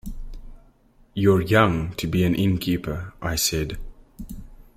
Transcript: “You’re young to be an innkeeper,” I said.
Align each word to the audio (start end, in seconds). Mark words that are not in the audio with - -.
“You’re 1.13 1.45
young 1.45 1.93
to 1.97 2.07
be 2.07 2.23
an 2.23 2.33
innkeeper,” 2.33 3.13
I 3.21 3.35
said. 3.35 3.77